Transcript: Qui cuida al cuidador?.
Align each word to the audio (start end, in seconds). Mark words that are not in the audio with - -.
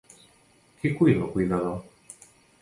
Qui 0.79 0.91
cuida 1.01 1.21
al 1.25 1.29
cuidador?. 1.35 1.79